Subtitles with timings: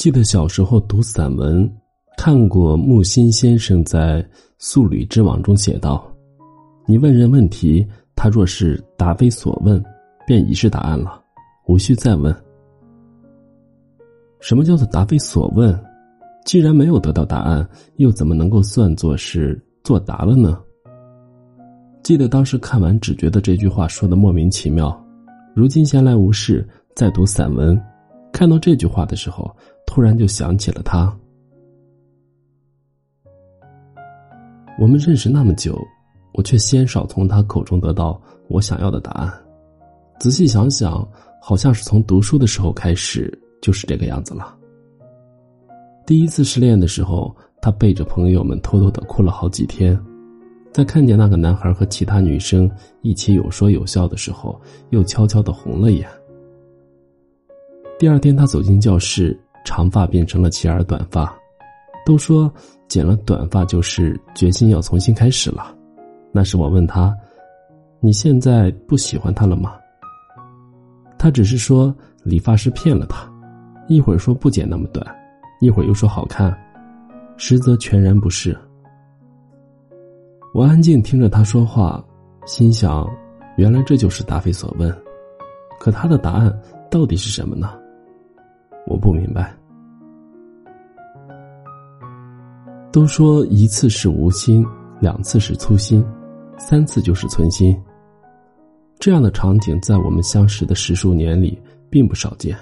[0.00, 1.70] 记得小时候读散文，
[2.16, 4.22] 看过木心先生在
[4.56, 6.10] 《素履之网》中写道
[6.88, 7.86] ：“你问人问题，
[8.16, 9.84] 他若是答非所问，
[10.26, 11.22] 便已是答案了，
[11.66, 12.34] 无需再问。”
[14.40, 15.78] 什么叫做答非所问？
[16.46, 20.58] 既然没有得到答案，又怎么能够算作是作答了呢？
[22.02, 24.98] 记得当时看完，只觉得这句话说的莫名其妙。
[25.54, 27.78] 如今闲来无事，在读散文，
[28.32, 29.54] 看到这句话的时候，
[29.90, 31.12] 突然就想起了他。
[34.78, 35.76] 我们认识那么久，
[36.32, 39.28] 我却鲜少从他口中得到我想要的答案。
[40.20, 41.06] 仔细想想，
[41.42, 43.36] 好像是从读书的时候开始。
[43.62, 44.56] 就是这个样子了。
[46.06, 50.02] 第一次失恋的时候，他背着朋友们偷偷的哭了好几天，
[50.72, 52.70] 在看见那个男孩和其他女生
[53.02, 56.08] 一起有说有笑的时候，又悄悄的红了眼。
[57.98, 61.32] 第二天，他走进教室，长发变成了齐耳短发。
[62.06, 62.52] 都说
[62.88, 65.74] 剪了短发就是决心要重新开始了。
[66.32, 67.14] 那时我问他
[68.00, 69.76] ：“你现在不喜欢他了吗？”
[71.18, 73.30] 他只是说理发师骗了他。
[73.86, 75.04] 一会儿说不剪那么短，
[75.60, 76.56] 一会儿又说好看，
[77.36, 78.56] 实则全然不是。
[80.54, 82.02] 我安静听着他说话，
[82.46, 83.08] 心想：
[83.56, 84.96] 原来这就是答非所问。
[85.80, 86.56] 可他的答案
[86.90, 87.79] 到底是什么呢？
[88.86, 89.54] 我不明白。
[92.92, 94.66] 都说一次是无心，
[95.00, 96.04] 两次是粗心，
[96.58, 97.76] 三次就是存心。
[98.98, 101.56] 这样的场景在我们相识的十数年里
[101.88, 102.56] 并不少见。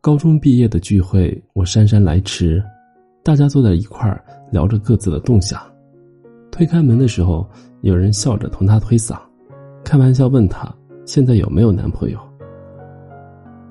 [0.00, 2.62] 高中毕业的聚会，我姗姗来迟，
[3.22, 5.60] 大家坐在一块儿聊着各自的动向。
[6.50, 7.48] 推开门的时候，
[7.82, 9.18] 有人笑着同他推搡，
[9.84, 12.18] 开玩笑问他现在有没有男朋友。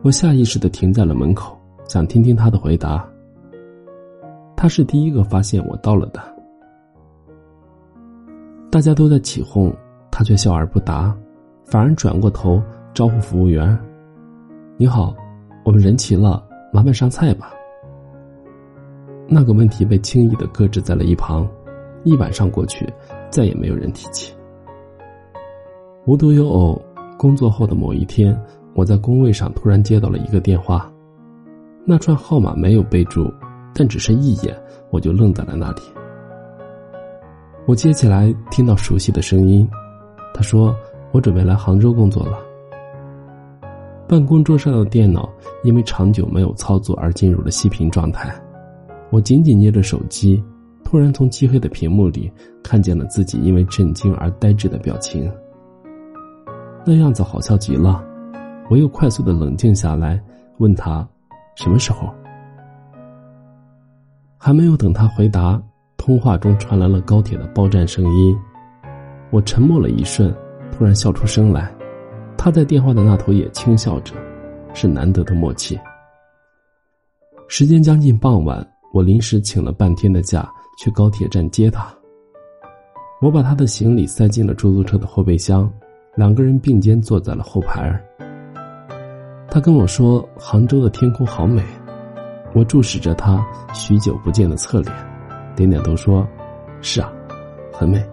[0.03, 3.07] 我下意识的停在了门口，想听听他的回答。
[4.53, 6.21] 他是第一个发现我到了的。
[8.69, 9.73] 大家都在起哄，
[10.11, 11.15] 他却笑而不答，
[11.63, 12.61] 反而转过头
[12.93, 13.79] 招呼服务员
[14.75, 15.15] ：“你好。”
[15.63, 17.53] 我们人齐了，麻烦上菜吧。
[19.29, 21.47] 那个问题被轻易的搁置在了一旁，
[22.03, 22.85] 一晚上过去，
[23.29, 24.35] 再也没有人提起。
[26.05, 26.81] 无独有偶，
[27.17, 28.37] 工作后的某一天，
[28.73, 30.91] 我在工位上突然接到了一个电话，
[31.85, 33.31] 那串号码没有备注，
[33.73, 34.55] 但只是一眼，
[34.89, 35.81] 我就愣在了那里。
[37.65, 39.69] 我接起来，听到熟悉的声音，
[40.33, 40.75] 他说
[41.13, 42.37] ：“我准备来杭州工作了。”
[44.07, 45.29] 办公桌上的电脑
[45.63, 48.33] 因为长久没有操作而进入了熄屏状态。
[49.11, 50.43] 我紧紧捏着手机，
[50.83, 52.31] 突然从漆黑的屏幕里
[52.63, 55.31] 看见了自己因为震惊而呆滞的表情。
[56.85, 58.03] 那样子好笑极了。
[58.73, 60.19] 我又快速的冷静下来，
[60.57, 61.07] 问他
[61.55, 62.11] ：“什么时候？”
[64.35, 65.61] 还没有等他回答，
[65.95, 68.35] 通话中传来了高铁的报站声音。
[69.29, 70.35] 我沉默了一瞬，
[70.71, 71.71] 突然笑出声来。
[72.35, 74.15] 他在电话的那头也轻笑着，
[74.73, 75.79] 是难得的默契。
[77.47, 81.93] 时间将近傍晚，我临时请了半天的假去高铁站接他。
[83.21, 85.71] 我把他的行李塞进了出租车的后备箱，
[86.15, 88.03] 两个人并肩坐在了后排。
[89.49, 91.63] 他跟我说：“杭州的天空好美。”
[92.53, 93.43] 我注视着他
[93.73, 94.93] 许久不见的侧脸，
[95.55, 96.27] 点点头说
[96.81, 97.11] ：“是啊，
[97.71, 98.03] 很美。”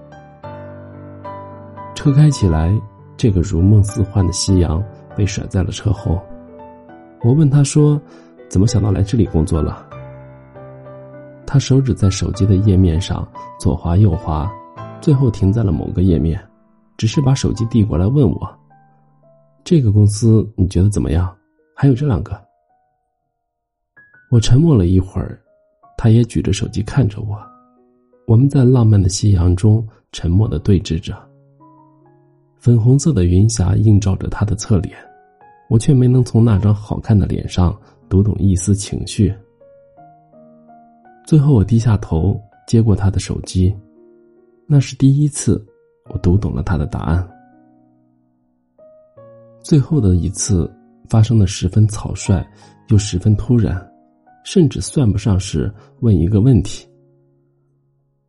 [1.95, 2.73] 车开起来。
[3.17, 4.83] 这个如梦似幻的夕阳
[5.15, 6.19] 被甩在了车后，
[7.21, 8.01] 我问他说
[8.49, 9.87] ：“怎么想到来这里工作了？”
[11.47, 14.51] 他手指在手机的页面上左滑右滑，
[15.03, 16.43] 最后停在了某个页面，
[16.97, 18.51] 只是把手机递过来问我
[19.65, 21.35] ：“这个公司你觉得怎么样？
[21.75, 22.41] 还有这两个。”
[24.31, 25.41] 我沉默了一会儿，
[25.99, 27.37] 他也举着手机看着我，
[28.27, 31.17] 我们在浪漫的夕阳中沉默的对峙着。
[32.59, 34.97] 粉红色的云霞映照着他的侧脸，
[35.69, 37.77] 我却没能从那张好看的脸上
[38.09, 39.35] 读懂一丝情绪。
[41.27, 43.75] 最后，我低下头接过他的手机，
[44.67, 45.65] 那是第一次，
[46.11, 47.29] 我读懂了他的答案。
[49.63, 50.71] 最后的一次
[51.09, 52.45] 发生的十分草率，
[52.89, 53.81] 又十分突然，
[54.45, 56.87] 甚至算不上是问一个问题。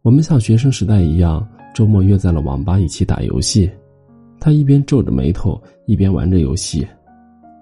[0.02, 3.70] 我们像学生时代一样，周末约在了网吧一起打游戏。
[4.40, 6.86] 他一边皱着眉头，一边玩着游戏，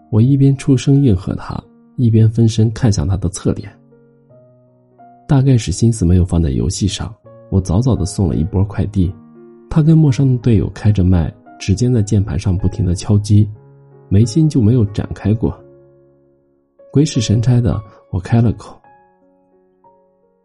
[0.10, 1.62] 我一边出声应和他，
[1.98, 3.70] 一边分身看向他的侧脸。
[5.28, 7.14] 大概是心思没有放在游戏上，
[7.52, 9.14] 我早早的送了一波快递。
[9.70, 13.48] 他跟陌生的队友开着麦，指尖在键盘上不停的敲击，
[14.10, 15.58] 眉心就没有展开过。
[16.92, 17.80] 鬼使神差的，
[18.12, 18.76] 我开了口：“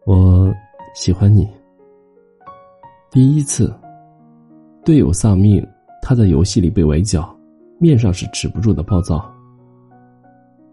[0.05, 0.53] 我
[0.93, 1.49] 喜欢你。”
[3.09, 3.73] 第一次，
[4.83, 5.65] 队友丧命，
[6.01, 7.35] 他在游戏里被围剿，
[7.79, 9.33] 面上是止不住的暴躁。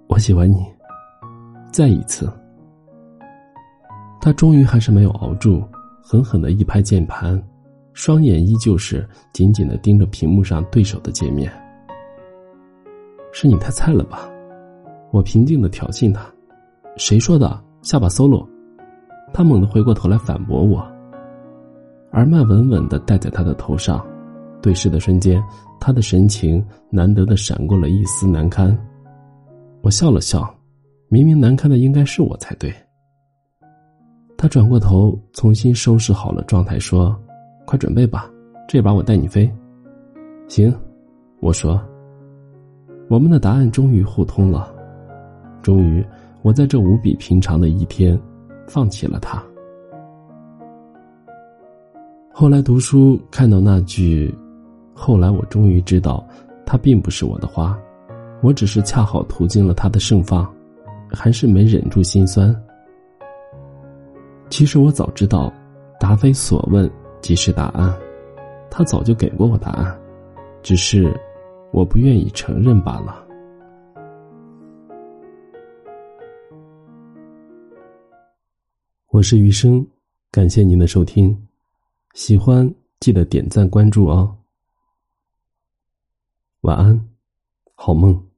[0.09, 0.67] 我喜欢你。
[1.73, 2.31] 再一次，
[4.21, 5.63] 他终于还是没有熬住，
[6.03, 7.43] 狠狠的一拍键盘，
[7.95, 11.51] 双眼依旧是紧紧的盯着屏幕上对手的界面。
[13.33, 14.31] 是你太菜了吧？
[15.11, 16.25] 我平静的挑衅他。
[16.97, 17.61] 谁说的？
[17.81, 18.47] 下把 solo。
[19.33, 20.87] 他猛地回过头来反驳我。
[22.11, 24.07] 而曼稳稳的戴在他的头上，
[24.61, 25.43] 对视的瞬间，
[25.81, 28.79] 他的神情难得的闪过了一丝难堪。
[29.81, 30.55] 我笑了笑。
[31.09, 32.73] 明明难堪的应该是我才对。
[34.37, 37.15] 他转过头，重新收拾好了状态，说
[37.67, 38.31] ：“快准备吧，
[38.67, 39.51] 这把我带你飞。”
[40.49, 40.75] 行，
[41.41, 41.79] 我说。
[43.13, 44.75] 我们的答案终于互通了，
[45.61, 46.03] 终于，
[46.41, 48.19] 我在这无比平常的一天，
[48.67, 49.45] 放弃了他。
[52.33, 54.35] 后来读书看到那句
[54.97, 56.27] ：“后来我终于知道，
[56.65, 57.79] 他并不是我的花，
[58.41, 60.51] 我只是恰好途经了他的盛放。”
[61.13, 62.57] 还是没忍住心酸。
[64.49, 65.53] 其实我早知道，
[66.01, 67.95] 答非所问即是答案，
[68.71, 69.95] 他早就给过我答案，
[70.63, 71.15] 只是
[71.73, 73.27] 我不愿意承认罢了。
[79.09, 79.87] 我是余生，
[80.31, 81.49] 感谢您的收听，
[82.13, 84.37] 喜欢记得点赞关注哦。
[86.61, 87.09] 晚安，
[87.75, 88.32] 好梦。